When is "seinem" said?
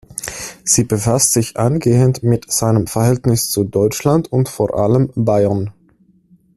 2.51-2.87